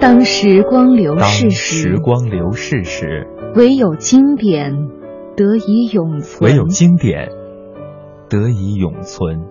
[0.00, 3.26] 当时光流逝时，时光流逝时，
[3.56, 4.72] 唯有经典
[5.36, 6.48] 得以永存。
[6.50, 7.28] 唯有经典
[8.28, 9.42] 得以永存。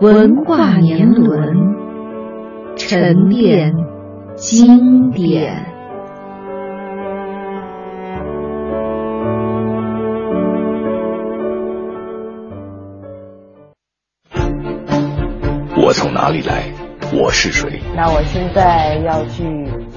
[0.00, 1.76] 文化年轮，
[2.76, 3.72] 沉淀
[4.34, 5.64] 经典。
[15.76, 16.77] 我从哪里来？
[17.10, 17.80] 我是谁？
[17.96, 19.42] 那我现在要去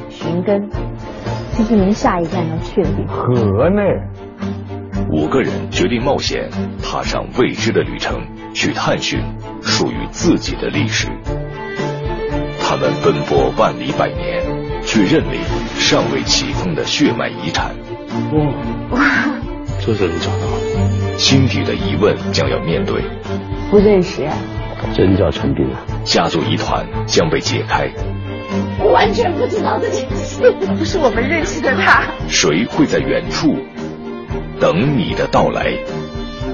[0.09, 0.69] 寻根，
[1.53, 3.17] 这是您下一站要去的地方。
[3.17, 3.81] 河内，
[5.11, 6.49] 五个人决定冒险，
[6.81, 8.21] 踏上未知的旅程，
[8.53, 9.19] 去探寻
[9.61, 11.09] 属于自己的历史。
[12.61, 14.41] 他们奔波万里百年，
[14.81, 15.41] 去认领
[15.77, 17.75] 尚未启封的血脉遗产。
[18.31, 19.02] 哇哇，
[19.86, 21.17] 这是你找到？
[21.17, 23.03] 心底的疑问将要面对。
[23.69, 24.25] 不认识。
[24.93, 25.81] 真叫陈斌啊！
[26.03, 27.89] 家族疑团将被解开。
[28.79, 32.03] 我完全不知道这件事，不是我们认识的他。
[32.27, 33.55] 谁会在远处
[34.59, 35.73] 等你的到来？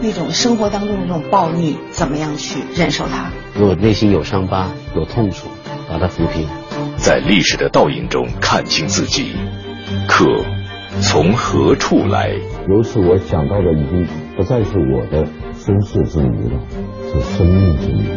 [0.02, 3.31] 那种生活当中的那种暴逆，怎么样去忍受它？
[3.55, 5.48] 如果内心有伤疤、有痛楚，
[5.89, 6.48] 把它抚平。
[6.98, 9.31] 在历史的倒影中看清自己，
[10.08, 10.25] 可
[11.02, 12.31] 从何处来？
[12.70, 15.28] 由此我想到的已经不再是我的
[15.68, 16.62] 身世之谜了。
[17.12, 18.08] 是生命之谜。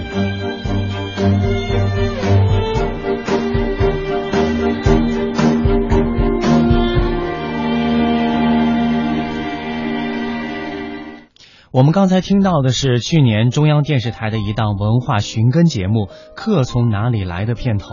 [11.72, 16.06] 我们刚才听到的是去年中央电视台的一档文化寻根节目
[16.36, 17.88] 《客从哪里来》的片头。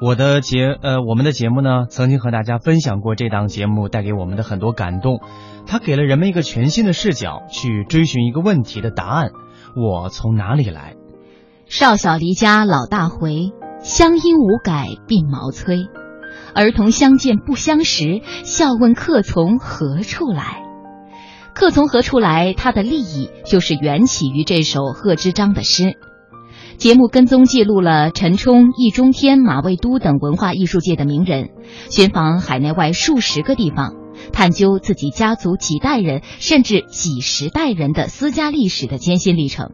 [0.00, 5.20] 我的节呃，我们的节目呢，曾经和大家分享过这档节目带给我们的很多感动。
[5.66, 9.30] 它给了人们一个全新的视角，去追寻一个问题的答案。
[9.76, 10.94] 我从哪里来？
[11.66, 15.86] 少小离家老大回，乡音无改鬓毛衰。
[16.54, 20.62] 儿童相见不相识，笑问客从何处来。
[21.54, 22.52] 客从何处来？
[22.52, 25.96] 它的立意就是缘起于这首贺知章的诗。
[26.76, 31.50] 节目跟踪记录了陈冲、易中天、马未都等文化艺术界的名人，
[31.90, 33.94] 寻访海内外数十个地方。
[34.32, 39.72] 探究自己家族几代人甚至几十代人的私家历史的艰辛历程，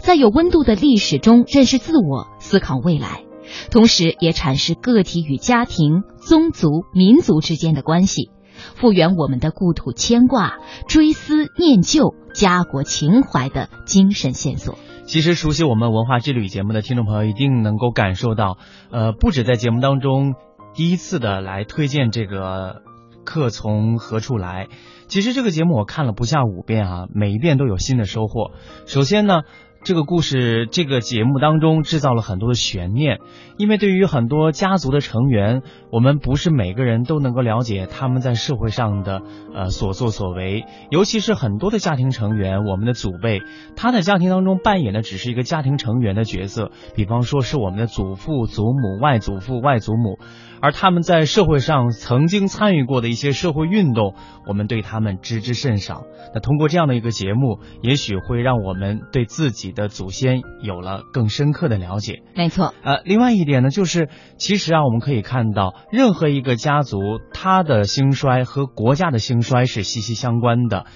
[0.00, 3.24] 在有温度的历史中认识自我、思考未来，
[3.70, 8.30] 同时也阐释个体与家庭、宗族、民族之间的关系，
[8.74, 14.76] 复原我们的故土牵挂、追思念旧、家国情怀的精神线索。
[15.04, 18.58] 其实，熟悉我们文化之旅节目的听众朋友一定能够感受到，
[18.90, 20.34] 呃，不止在节目当中
[20.74, 22.82] 第一次的来推荐这个。
[23.24, 24.66] 客从何处来？
[25.06, 28.50] 其实这个节目我看了不下五遍啊，每一遍都有新的收获。
[28.86, 29.42] 首先呢。
[29.84, 33.18] 这个故事，这个节目当中制造了很多的悬念，
[33.56, 39.22] 因为对于很多家族的成员，我们不是每个人都能够了解他们在社会上的
[39.52, 43.42] 呃所作所为，尤其是很多的家庭成员，我们的祖辈，
[43.74, 50.20] 他在家庭当中扮演的只是一个家庭成员的角色，比方说是我们的祖父、祖母、外祖父、外祖母，
[50.60, 54.14] 而他们在社会上曾经参与过的一些社会运动，
[54.46, 56.04] 我们对他们知之甚少。
[56.34, 59.71] 那通过这样的一个节目，也许会让我们对自己。
[59.72, 62.74] 的祖先有了更深刻的了解，没错。
[62.82, 66.98] 呃，另外一点呢，就是其实啊，我们可以看到，任何一个家族，
[67.32, 70.86] 它的兴衰和国家的兴衰是息息相关的。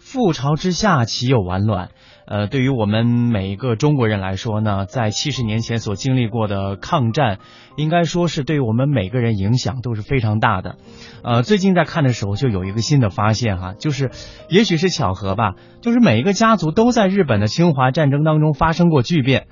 [0.00, 1.90] 覆巢之下，岂有完卵？
[2.26, 7.38] 呃，对于我们每一个中国人来说呢，在七十年前所经历过的抗战，
[7.76, 10.76] 应该说是对我们每个人影响都是非常大的。
[11.22, 14.10] 呃，最近在看的时候就有一个新的发现哈，就是
[14.48, 19.46] 也许是巧合吧，就是每一个家族都在日本的侵华战争当中发生过巨变。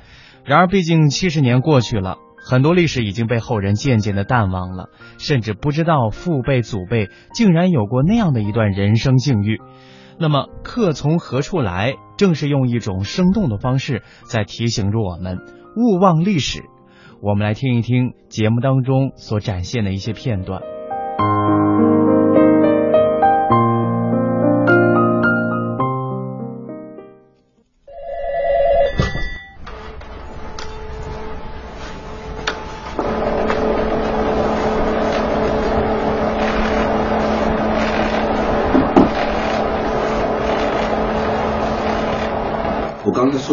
[0.44, 9.60] 然而，毕竟七十年过去了，很多历史已经被后人渐渐的淡忘了，甚至不知道父辈祖辈竟然有过那样的一段人生境遇。
[10.18, 11.94] 那么，客从何处来？
[12.16, 15.38] 正是用一种生动的方式，在提醒着我们
[15.76, 16.62] 勿忘历史。
[17.20, 20.62] 我们来听一听节目当中所展现的一些片段。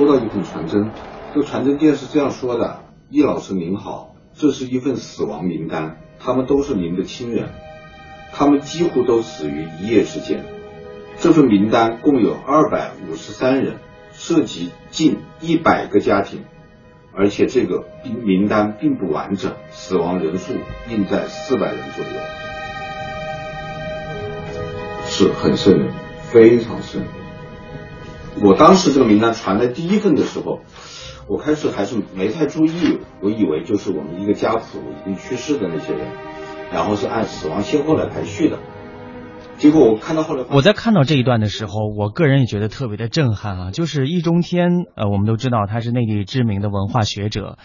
[0.02, 0.90] 收到一份传真，
[1.32, 2.80] 这个传真件是这样说的
[3.12, 7.50] ：“易老师您好，这是一份死亡名单，他们都是您的亲人，
[8.34, 10.44] 他们几乎都死于一夜之间。
[11.18, 13.76] 这份名单共有二百五十三人，
[14.12, 16.46] 涉及近一百个家庭，
[17.16, 17.86] 而且这个
[18.24, 20.54] 名单并不完整，死亡人数
[20.90, 22.12] 应在四百人左右，
[25.06, 25.94] 是很瘆人，
[26.24, 27.12] 非常瘆人。”
[28.40, 30.62] 我当时这个名单传来第一份的时候，
[31.28, 36.08] 我开始还是没太注意，我以为就是我们一个家谱已经去世的那些人，
[36.72, 38.58] 然后是按死亡先后来排序的。
[39.58, 43.72] 结果我看到后来，我在看到这一段的时候，我个人也觉得特别的震撼啊！
[43.72, 47.58] 就是易中天，呃，我们都知道他是内地知名的文化学者，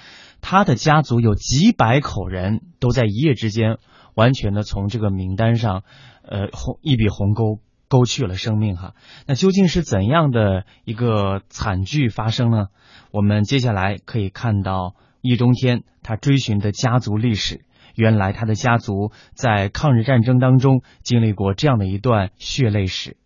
[0.43, 3.79] 他的家族有几百口人都在一夜之间
[4.15, 5.85] 完全的从这个名单上，
[6.29, 7.61] 呃，红一笔鸿沟。
[7.89, 8.95] 勾去了生命哈，
[9.27, 12.67] 那究竟是怎样的一个惨剧发生呢？
[13.13, 17.61] 我们接下来可以看到易中天他追寻的家族历史，
[17.95, 23.17] 原来他的家族在抗日战争当中经历过这样的一段血泪史。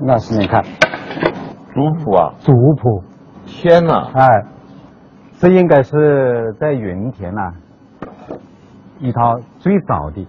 [0.00, 3.04] 那是你看，族谱啊，族谱，
[3.46, 4.10] 天哪！
[4.14, 4.26] 哎，
[5.38, 7.52] 这应该是在云田呐，
[9.00, 10.26] 一套最早的、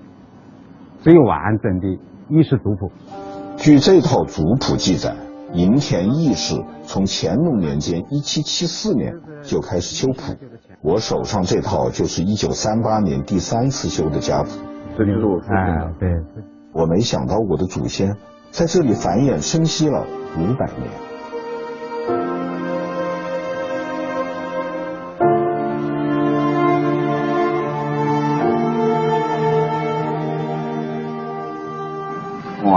[0.99, 1.99] 最完整的。
[2.29, 2.91] 历史族谱，
[3.57, 5.15] 据这套族谱记载，
[5.53, 10.33] 银田义氏从乾隆年间（一七七四年）就开始修谱。
[10.81, 14.49] 我手上这套就是一九三八年第三次修的家谱。
[14.97, 16.09] 这里录哎，对。
[16.73, 18.15] 我没想到我的祖先
[18.51, 20.05] 在这里繁衍生息了
[20.37, 21.12] 五百年。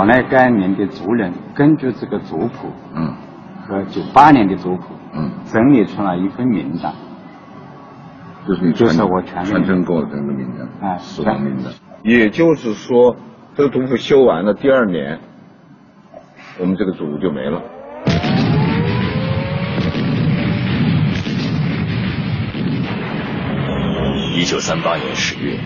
[0.07, 3.13] 我那该年的族人根据这个族谱，嗯，
[3.67, 6.95] 和九八年的族谱，嗯，整理出来一份名单，
[8.47, 11.73] 就是你就是我全传真过的这个名单，啊，死亡名单。
[12.05, 13.17] 也就是说，
[13.57, 15.19] 这个族谱修完了，第二年，
[16.61, 17.61] 我们这个族就没了。
[24.37, 25.59] 一九三八年十月，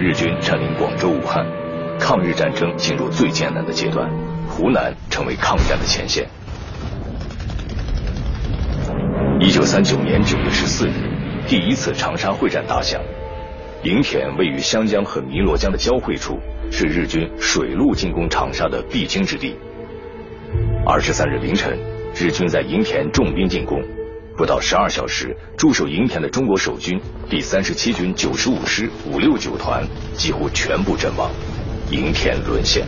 [0.00, 1.46] 日军占领广州、武汉。
[1.98, 4.10] 抗日战争进入最艰难的阶段，
[4.48, 6.28] 湖南成为抗战的前线。
[9.40, 10.92] 一九三九年九月十四日，
[11.46, 13.00] 第一次长沙会战打响。
[13.82, 16.38] 营田位于湘江和汨罗江的交汇处，
[16.70, 19.54] 是日军水陆进攻长沙的必经之地。
[20.86, 21.78] 二十三日凌晨，
[22.14, 23.82] 日军在营田重兵进攻，
[24.36, 26.98] 不到十二小时，驻守营田的中国守军
[27.28, 31.30] 第三十七军九十五师五六九团几乎全部阵亡。
[31.94, 32.84] 营田沦陷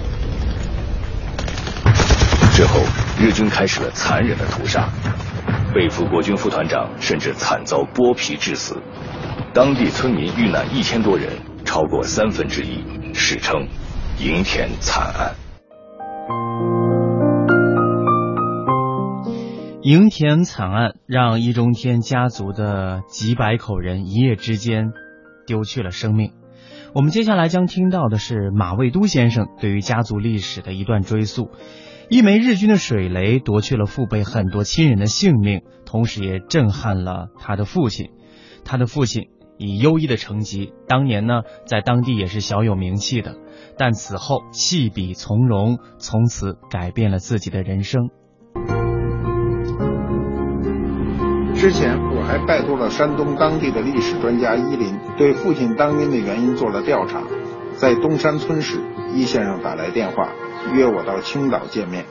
[2.53, 2.81] 之后，
[3.21, 4.89] 日军开始了残忍的屠杀，
[5.73, 8.83] 被俘国军副团长甚至惨遭剥皮致死，
[9.55, 11.29] 当地村民遇难一千多人，
[11.65, 12.83] 超过三分之一，
[13.15, 13.69] 史称
[14.19, 15.35] “营田惨案”。
[19.83, 24.91] 营田惨案让易中天家族的几百口人一夜之间
[25.47, 26.33] 丢去了生命。
[26.97, 31.51] 我们接下来将听到的是马未都先生对于家族历史的一段追溯。
[32.09, 38.13] 一枚日军的水雷夺去了父辈很多亲人的性命，同时也震撼了他的父亲。
[38.65, 39.25] 他的父亲
[39.59, 43.37] 以优异的成绩，当年呢在当地也是小有名气的，
[43.77, 48.09] 但此后弃笔从戎，从此改变了自己的人生。
[51.57, 57.23] 之前我还拜托了山东当地的历史专家伊林，对父亲当兵的原因做了调查。
[57.77, 58.79] 在东山村时，
[59.15, 60.29] 伊先生打来电话，
[60.75, 62.05] 约我到青岛见面。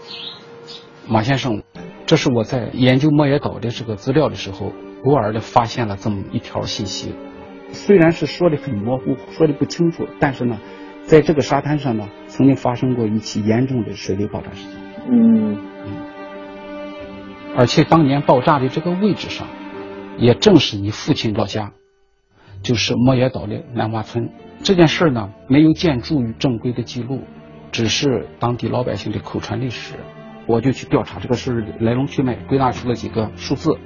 [1.07, 1.61] 马先生，
[2.07, 4.73] 这是我在研究莫野岛的这个资料的时候，
[5.03, 7.13] 偶尔的发现了这么一条信息。
[7.71, 10.57] 虽然是说的很模糊，说的不清楚，但是呢，
[11.03, 14.73] 在这个沙滩上呢，曾经发生过一起严重的水雷爆炸事件。
[15.07, 15.74] 嗯。
[17.57, 19.47] 而且当年爆炸的这个位置上，
[20.17, 21.71] 也正是你父亲老家，
[22.61, 24.29] 就是莫野岛的南洼村。
[24.63, 27.21] 这件事呢，没有建筑与正规的记录，
[27.71, 29.95] 只是当地老百姓的口传历史。
[30.47, 33.77] 我就去调查这个事来龙去脉，归纳出了几个数字。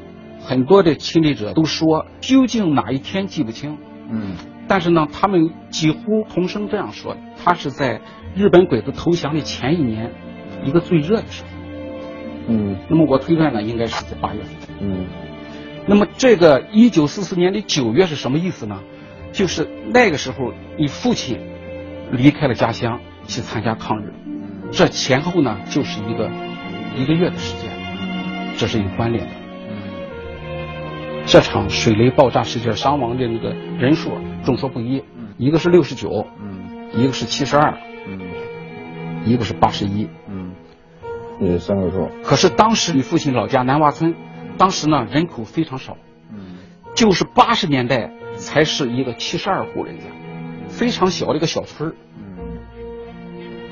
[0.41, 3.77] 很多的亲历者都说，究竟哪一天记不清。
[4.09, 4.35] 嗯。
[4.67, 8.01] 但是呢，他们几乎同声这样说：，他是在
[8.35, 10.11] 日本鬼子投降的前一年，
[10.63, 11.49] 一个最热的时候。
[12.49, 14.53] 嗯，那么我推断呢，应该是在八月份。
[14.81, 15.05] 嗯，
[15.87, 18.81] 那么这个一九四四年的九月是什么意思呢？
[19.31, 21.39] 就是那个时候你父亲
[22.11, 24.11] 离开了家乡去参加抗日，
[24.71, 26.31] 这前后呢就是一个
[26.97, 27.69] 一个月的时间。
[28.57, 29.31] 这是有关联的。
[31.25, 34.11] 这场水雷爆炸事件伤亡的那个人数
[34.43, 35.03] 众说不一，
[35.37, 36.27] 一个是六十九，
[36.91, 37.77] 一个是七十二，
[39.23, 40.09] 一个是八十一，
[41.39, 42.09] 嗯，有三个数。
[42.23, 44.15] 可是当时你父亲老家南洼村，
[44.57, 45.97] 当时呢人口非常少，
[46.95, 50.05] 就是八十年代才是一个七十二户人家，
[50.67, 51.95] 非常小的一个小村儿，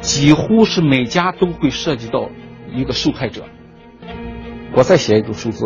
[0.02, 2.30] 几乎是每家都会涉及到
[2.72, 3.44] 一个受害者。
[4.74, 5.66] 我再写一组数字，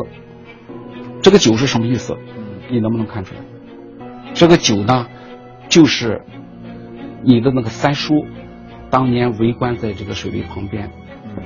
[1.22, 2.17] 这个九是什么意思？
[2.70, 3.41] 你能不能看出来？
[4.34, 5.08] 这个九呢，
[5.67, 6.22] 就是
[7.24, 8.25] 你的那个三叔，
[8.89, 10.89] 当年围观在这个水雷旁边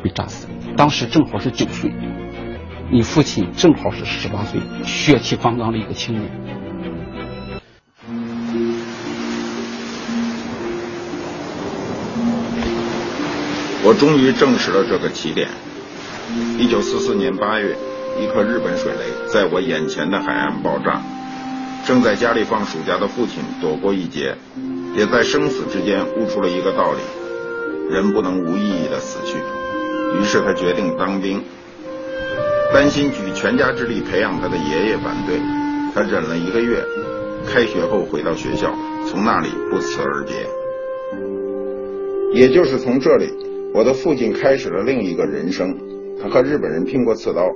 [0.03, 1.91] 被炸死，当时正好是九岁，
[2.91, 6.31] 你父亲正好是十八岁，血气方刚的一个青年。
[13.87, 15.47] 我终于证实了这个起点。
[16.57, 17.75] 一九四四年八月，
[18.19, 21.01] 一颗日本水雷在我眼前的海岸爆炸。
[21.85, 24.35] 正在家里放暑假的父亲躲过一劫，
[24.95, 29.35] 也在生死之间悟出了一个道理：人不能无意义的死去。
[30.19, 31.41] 于是他决定当兵。
[32.73, 35.39] 担心举全家之力培养他的爷爷反对，
[35.93, 36.83] 他忍了一个月。
[37.47, 38.73] 开学后回到学校，
[39.05, 40.33] 从那里不辞而别。
[42.33, 43.31] 也就是从这里，
[43.73, 45.77] 我的父亲开始了另一个人生。
[46.19, 47.47] 他和日本人拼过刺刀，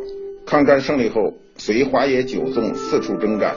[0.46, 3.56] 抗战胜利后随华野九纵四处征战。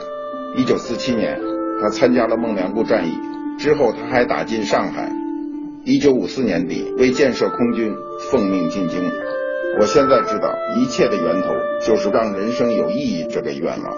[0.57, 1.39] 一九四七年，
[1.79, 3.13] 他参加了孟良崮战役，
[3.59, 5.22] 之后他还打进上海。
[5.85, 7.93] 一九五四年底，为建设空军，
[8.31, 9.01] 奉命进京。
[9.79, 10.47] 我现在知道，
[10.79, 11.49] 一切的源头
[11.81, 13.93] 就是让人生有意义这个愿望。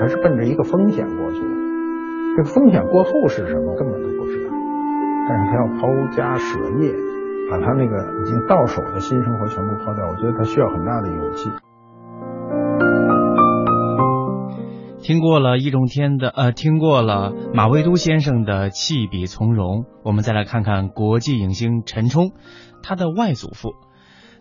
[0.00, 1.54] 他是奔着一个风险过去的，
[2.36, 4.50] 这个风险过后是什么，根本都不知道。
[5.28, 5.86] 但是他要抛
[6.16, 6.92] 家舍业。
[7.50, 11.50] 把他那个已经到手的新生活全部抛掉，我觉得他需要很大的勇气。
[15.04, 22.32] 听过了易中天的，呃，听过了马未都先生的弃笔从戎，我们再来看看国际影星陈冲，
[22.82, 23.74] 他的外祖父。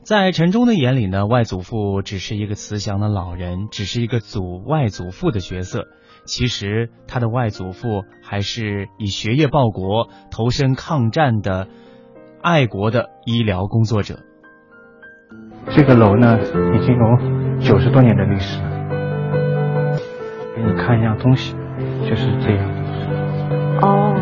[0.04, 5.90] 在陈冲的眼里呢，外祖父只是一个慈祥的老人，只是一个祖外祖父的角色。
[6.24, 11.68] 其实他的外祖父还是以学业报国、投身抗战的。
[12.42, 14.20] 爱国的医疗工作者。
[15.72, 18.73] 这个楼呢，已经有九十多年的历史。
[20.86, 21.56] 看一样东西，
[22.08, 22.70] 就是这样。
[23.82, 24.14] 哦。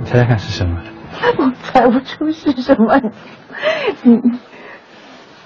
[0.00, 0.80] 你猜猜看是什么？
[1.38, 2.98] 我猜不出是什么。
[4.02, 4.18] 你。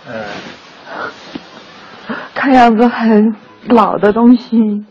[0.07, 0.25] 呃。
[2.35, 3.35] 看样子很
[3.69, 4.85] 老的东西。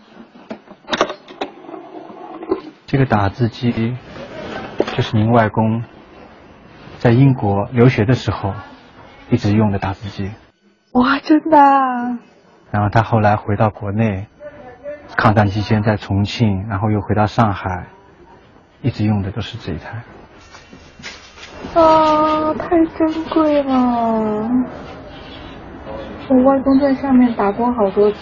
[2.85, 3.95] 这个打字机，
[4.95, 5.83] 就是您外公。
[6.97, 8.53] 在英国留学的时候，
[9.29, 10.31] 一直用的打字机。
[10.93, 11.57] 哇，真的！
[12.71, 14.27] 然后他后来回到国内，
[15.17, 17.87] 抗战期间在重庆，然后又回到上海，
[18.81, 20.03] 一直用的都是这一台。
[21.79, 24.49] 啊，太珍贵了！
[26.29, 28.17] 我外公在上面打过好多字。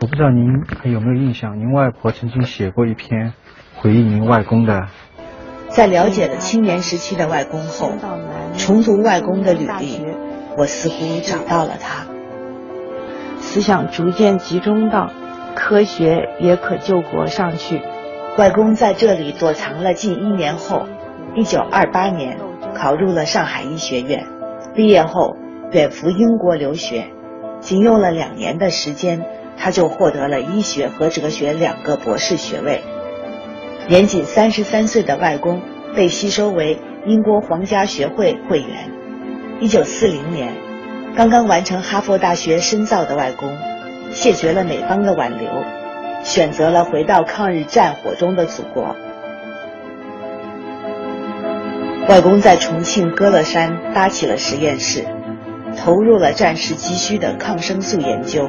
[0.00, 3.34] 我不知道您还有没有印象，您外婆曾经写过一篇
[3.76, 4.88] 回忆您外公的。
[5.68, 7.92] 在了解了青年时期的外公后，
[8.56, 10.04] 重读外公的履历，
[10.58, 12.09] 我似乎找到了他。
[13.40, 15.10] 思想逐渐集中到
[15.56, 17.82] 科学也可救国上去。
[18.38, 20.86] 外公在这里躲藏了近一年后，
[21.34, 22.38] 一九二八年
[22.74, 24.26] 考入了上海医学院，
[24.74, 25.36] 毕业后
[25.72, 27.06] 远赴英国留学，
[27.58, 32.82] 仅用了两年的时间，他就获得了医学和哲学两个博士学位。
[33.88, 35.60] 年仅三十三岁的外公
[35.96, 38.90] 被吸收为英国皇家学会会员。
[39.58, 40.54] 一九四零年，
[41.16, 43.56] 刚刚完成哈佛大学深造的外公，
[44.12, 45.50] 谢绝了美方的挽留，
[46.22, 48.96] 选择了回到抗日战火中的祖国。
[52.08, 55.04] 外公在重庆歌乐山搭起了实验室，
[55.76, 58.48] 投入了战时急需的抗生素研究。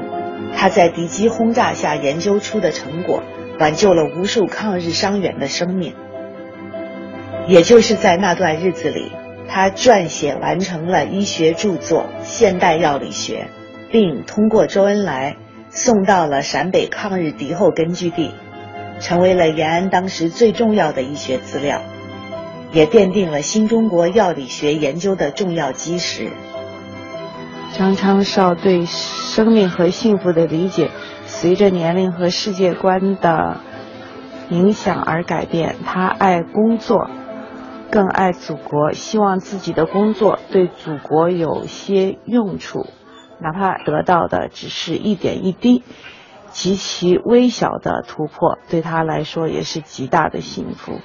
[0.55, 3.23] 他在敌机轰炸下研究出的成果。
[3.59, 5.93] 挽救了无数抗日伤员的生命。
[7.47, 9.11] 也就是在那段日子里，
[9.53, 13.47] 他撰写完成了医学著作《现代药理学》，
[13.91, 15.35] 并通过周恩来
[15.69, 18.31] 送到了陕北抗日敌后根据地，
[19.01, 21.81] 成为了延安当时最重要的医学资料，
[22.71, 26.29] 也奠定了新中国药理学研究的重要基石。
[27.73, 30.89] 张昌绍对生命和幸福的理解。
[31.25, 33.61] 随着年龄和世界观的
[34.49, 37.09] 影响而改变，他爱工作，
[37.91, 42.85] 更爱祖国，希望自己的工作对祖国有些用处。
[43.41, 45.83] 哪怕得到的只是一点一滴。
[46.51, 50.99] 极其微小的突破，对他来说也是极大的幸福。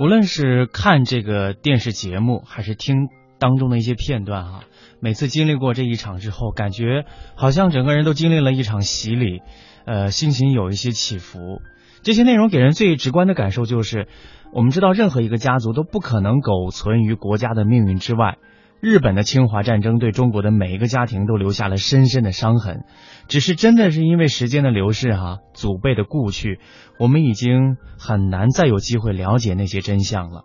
[0.00, 3.08] 无论是看这个电视节目，还是听
[3.42, 4.60] 当中的一些片段啊，
[5.00, 9.42] 每次经历过这一场之后，感觉好像整个人都经历了一场洗礼，
[9.84, 11.60] 呃，心情有一些起伏。
[12.04, 14.06] 这些内容给人最直观的感受就是，
[14.52, 18.38] 我们知道任何一个家族都不可能苟存于国家的命运之外。
[18.80, 22.84] 日本的侵华战争对中国的每一个家庭都留下了深深的伤痕，
[23.26, 26.60] 只是真的是因为时间的流逝哈，祖辈的故去，
[26.98, 30.44] 我们已经很难再有机会了解那些真相了。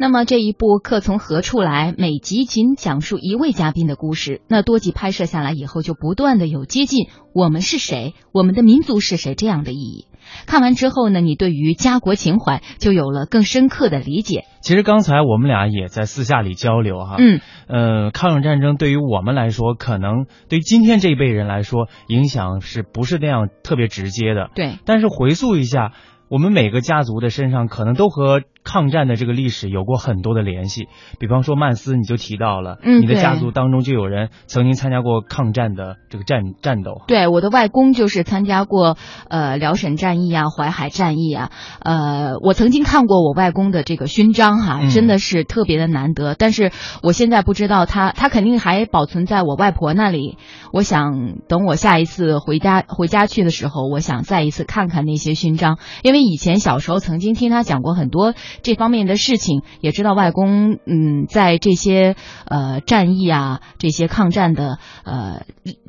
[0.00, 10.06] 那么这一部《客从何处来》，每集仅讲述一位嘉宾的故事，那多集拍摄下来以后，就不断的有接近我们是谁，我们的民族是谁这样的意义。
[10.46, 14.46] 看完之后呢，你对于家国情怀就有了更深刻的理解。
[14.62, 24.48] 其实刚才我们俩也在私下里交流哈，嗯，呃，抗日战争对于我们来说，可能对于今天这一辈人来说，影响是不是那样特别直接的？
[24.54, 24.78] 对。
[24.86, 25.92] 但是回溯一下，
[26.30, 28.40] 我们每个家族的身上，可能都和。
[28.62, 30.86] 抗战的这个历史有过很多的联系，
[31.18, 37.00] 比方说曼斯，你就提到了，嗯，你的家族当中就有人曾经参加过抗战的这个战战斗。
[37.06, 38.98] 对，我的外公就是参加过
[39.30, 46.34] 呃辽沈战役啊、淮海战役啊，呃，我曾经看过我外公的这个勋章哈，真的是特别的难得。
[46.34, 46.70] 但是
[47.02, 50.36] 我现在不知道他，他肯定还保存在我外婆那里。
[50.72, 58.34] 我想等我下一次回家回家去的时候，我想再一次看看那些勋章，因为以前小时候曾经听他讲过很多。
[58.62, 65.42] 这方面的事情也知道，外公嗯，在这些呃战役啊，这些抗战的呃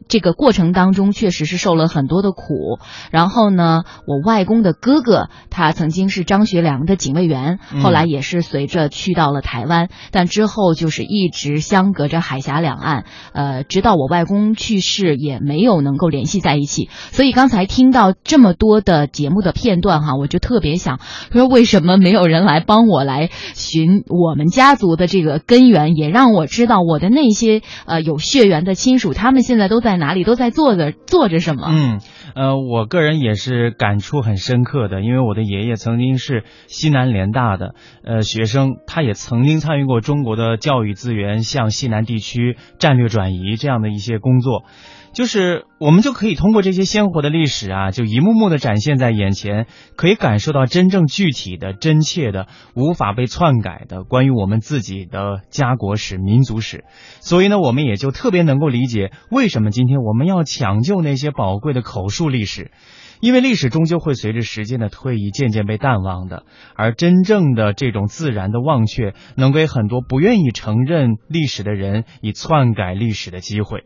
[0.08, 2.80] 这个过程当中，确实是受了很多的苦。
[3.12, 16.89] 然后呢，我外公的哥哥他曾经是张学良的警卫员，后来也是随着去到了台湾，但之后就是一直相隔着海峡两岸，呃，直到我外公去去世也没有能够联系在一起。
[17.12, 20.99] 所以刚才听到这么多的节目的片段哈，我就特别想
[21.31, 22.45] 说，为什么没有人？
[22.45, 31.67] 来帮我来寻我们家族的这个根源，也让我知道我的那些呃有血缘的亲属，他们现在都在哪里，都在做着做着什么。
[31.69, 31.99] 嗯，
[32.36, 44.63] 呃，我个人也是感触很深刻的，因为我的爷爷曾经是西南联大的呃学生，他也曾经参与过中国的教育资源向西南地区战略转移这样的一些工作。
[45.13, 56.86] 就是我们就可以通过这些鲜活的历史啊，就一幕幕的展现在眼前，可以感受到真正具体的、真切的、无法被篡改的关于我们自己的家国史、民族史。
[57.19, 62.71] 所以呢，我们也就特别能够理解为什么今天我们要抢救那些宝贵的口述历史，
[63.19, 73.84] 因为历史终究会随着时间的推移渐渐被淡忘的，而真正的这种自然的忘却，能给很多不愿意承认历史的人以篡改历史的机会。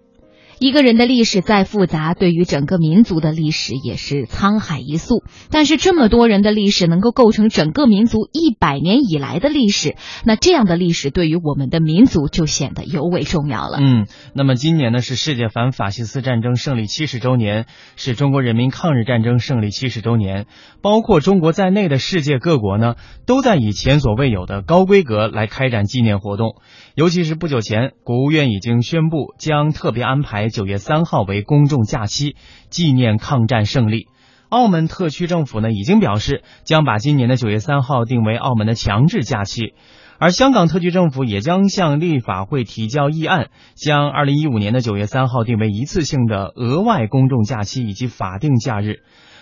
[0.60, 5.24] 一个人的历史再复杂，对于整个民族的历史也是沧海一粟。
[5.52, 13.78] 但是这么多人的历史能够构成整个民族一百年以来的历史，那这样的历史对于我们的民族就显得尤为重要了。
[13.82, 17.66] 嗯，那么今年呢是世界反法西斯战争胜利七十周年，
[17.96, 20.46] 是中国人民抗日战争胜利七十周年，
[20.82, 26.56] 包括中国在内的世界各国呢都在以前所未有的高规格来开展纪念活动。
[26.96, 32.36] 尤其是不久前，国务院已经宣布将特别安排九月三号为公众假期，
[32.70, 34.08] 纪念抗战胜利。
[34.50, 39.74] 澳门特区政府呢已经表示，将把今年的九月三号定为澳门的强制假期。
[40.18, 49.00] 而香港特区政府也将向立法会提交议案，将二零一五年的九月三号定为一次性的额外公众假期以及法定假日。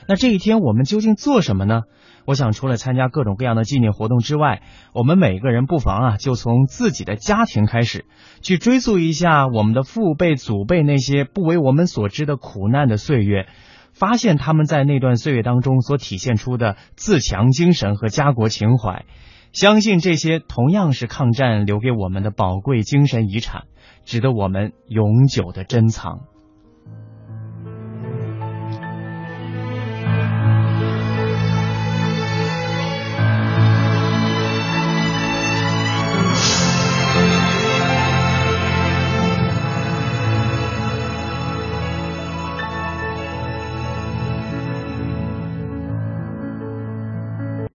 [0.07, 1.81] 那这一天我们究竟做什么呢？
[2.25, 4.61] 我想，除了参加各种各样的纪念活动之外，
[4.93, 8.05] 我们每个人不妨啊，就从自己的家庭开始，
[8.41, 13.47] 去追溯一下我们的父辈、祖辈那些不为我们所知的苦难的岁月，
[13.93, 19.05] 发现他们在那段岁月当中所体现出的自强精神和家国情怀。
[19.51, 23.65] 相信这些同样是抗战留给我们的宝贵精神遗产，
[24.03, 26.32] 值得我们永久的珍藏。